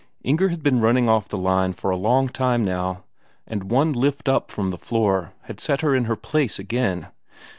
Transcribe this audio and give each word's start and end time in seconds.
Inger 0.23 0.49
had 0.49 0.63
been 0.63 0.81
running 0.81 1.07
off 1.07 1.29
the 1.29 1.37
line 1.37 1.73
for 1.73 1.91
a 1.91 1.95
long 1.95 2.27
time 2.27 2.65
now; 2.65 3.03
and 3.45 3.69
one 3.69 3.93
lift 3.93 4.27
up 4.27 4.49
from 4.49 4.71
the 4.71 4.77
floor 4.79 5.33
had 5.43 5.59
set 5.59 5.81
her 5.81 5.93
in 5.93 6.05
her 6.05 6.15
place 6.15 6.57
again. 6.57 7.09